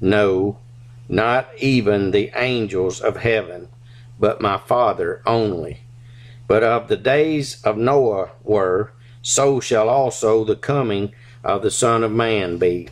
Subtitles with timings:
[0.00, 0.58] no,
[1.08, 3.68] not even the angels of heaven,
[4.18, 5.80] but my Father only.
[6.48, 11.12] But of the days of Noah were, so shall also the coming
[11.44, 12.88] of the Son of Man be.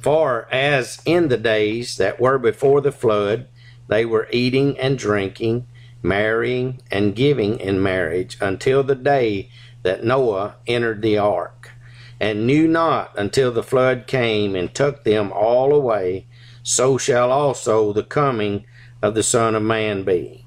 [0.00, 3.48] For as in the days that were before the flood,
[3.88, 5.66] they were eating and drinking,
[6.02, 9.48] marrying and giving in marriage, until the day
[9.82, 11.70] that Noah entered the ark,
[12.20, 16.26] and knew not until the flood came and took them all away,
[16.62, 18.64] so shall also the coming
[19.02, 20.46] of the Son of Man be.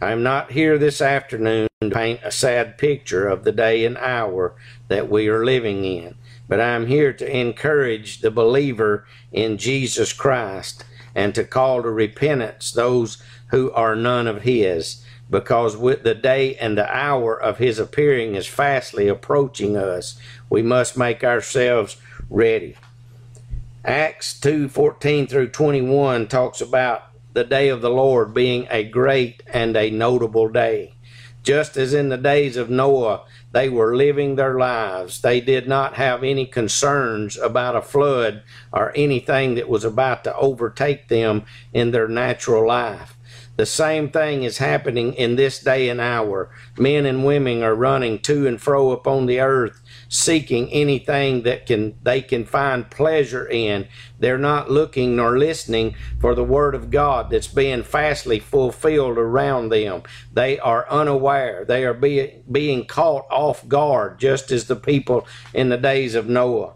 [0.00, 3.96] I am not here this afternoon to paint a sad picture of the day and
[3.98, 4.56] hour
[4.88, 6.16] that we are living in,
[6.48, 11.90] but I am here to encourage the believer in Jesus Christ and to call to
[11.90, 13.22] repentance those
[13.52, 18.34] who are none of his, because with the day and the hour of his appearing
[18.34, 21.96] is fastly approaching us, we must make ourselves
[22.28, 22.76] ready.
[23.82, 29.42] Acts 2 14 through 21 talks about the day of the Lord being a great
[29.46, 30.94] and a notable day.
[31.42, 35.22] Just as in the days of Noah, they were living their lives.
[35.22, 40.36] They did not have any concerns about a flood or anything that was about to
[40.36, 43.16] overtake them in their natural life.
[43.56, 46.50] The same thing is happening in this day and hour.
[46.78, 51.94] Men and women are running to and fro upon the earth seeking anything that can
[52.02, 53.88] they can find pleasure in.
[54.18, 59.68] They're not looking nor listening for the word of God that's being fastly fulfilled around
[59.68, 60.02] them.
[60.32, 61.64] They are unaware.
[61.66, 66.28] They are being being caught off guard, just as the people in the days of
[66.28, 66.74] Noah.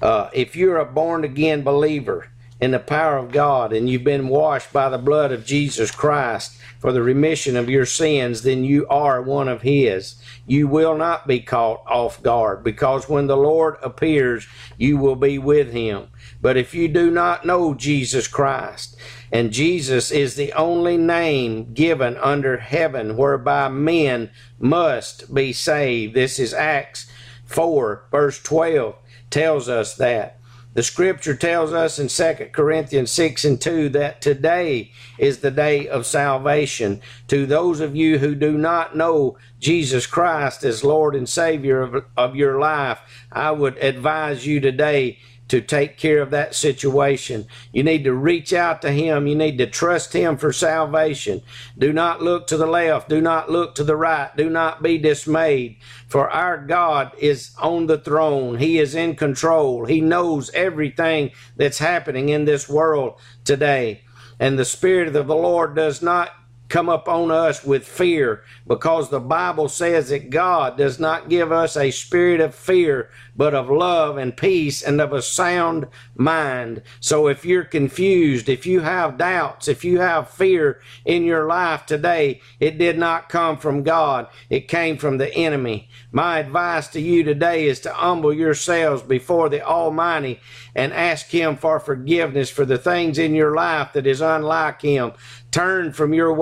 [0.00, 2.28] Uh, if you're a born again believer
[2.60, 6.56] in the power of God and you've been washed by the blood of Jesus Christ
[6.78, 10.16] for the remission of your sins, then you are one of His
[10.48, 15.38] you will not be caught off guard because when the Lord appears, you will be
[15.38, 16.08] with him.
[16.40, 18.96] But if you do not know Jesus Christ,
[19.30, 26.14] and Jesus is the only name given under heaven whereby men must be saved.
[26.14, 27.10] This is Acts
[27.44, 28.96] 4, verse 12,
[29.28, 30.37] tells us that.
[30.78, 35.88] The scripture tells us in 2 Corinthians 6 and 2 that today is the day
[35.88, 37.00] of salvation.
[37.26, 42.04] To those of you who do not know Jesus Christ as Lord and Savior of,
[42.16, 43.00] of your life,
[43.32, 47.46] I would advise you today to take care of that situation.
[47.72, 49.26] You need to reach out to Him.
[49.26, 51.42] You need to trust Him for salvation.
[51.76, 53.08] Do not look to the left.
[53.08, 54.34] Do not look to the right.
[54.36, 55.78] Do not be dismayed.
[56.06, 58.58] For our God is on the throne.
[58.58, 59.86] He is in control.
[59.86, 64.02] He knows everything that's happening in this world today.
[64.38, 66.30] And the Spirit of the Lord does not
[66.68, 71.76] come upon us with fear because the Bible says that God does not give us
[71.76, 76.82] a spirit of fear, but of love and peace and of a sound mind.
[77.00, 81.86] So if you're confused, if you have doubts, if you have fear in your life
[81.86, 84.26] today, it did not come from God.
[84.50, 85.88] It came from the enemy.
[86.12, 90.40] My advice to you today is to humble yourselves before the Almighty
[90.74, 95.12] and ask Him for forgiveness for the things in your life that is unlike Him.
[95.50, 96.32] Turn from your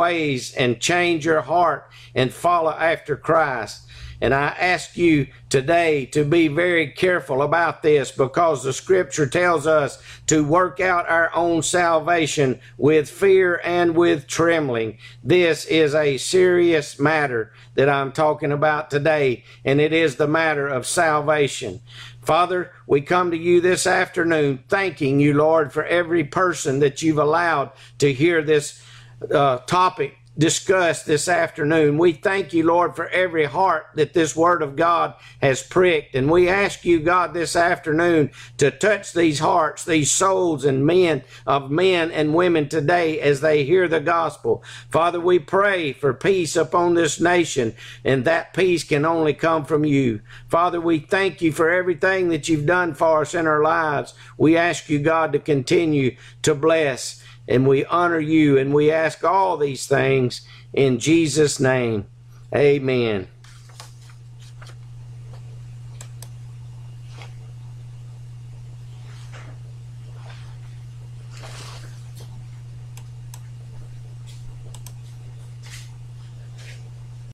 [0.56, 3.82] and change your heart and follow after Christ.
[4.20, 9.66] And I ask you today to be very careful about this because the scripture tells
[9.66, 14.96] us to work out our own salvation with fear and with trembling.
[15.22, 20.66] This is a serious matter that I'm talking about today, and it is the matter
[20.66, 21.80] of salvation.
[22.22, 27.18] Father, we come to you this afternoon thanking you, Lord, for every person that you've
[27.18, 28.82] allowed to hear this
[29.32, 31.96] uh, topic discussed this afternoon.
[31.96, 36.14] We thank you, Lord, for every heart that this Word of God has pricked.
[36.14, 41.24] And we ask you, God, this afternoon to touch these hearts, these souls and men
[41.46, 44.62] of men and women today as they hear the gospel.
[44.90, 49.84] Father, we pray for peace upon this nation, and that peace can only come from
[49.84, 50.20] you.
[50.48, 54.12] Father, we thank you for everything that you've done for us in our lives.
[54.36, 59.24] We ask you, God, to continue to bless and we honor you and we ask
[59.24, 62.06] all these things in Jesus' name.
[62.54, 63.28] Amen.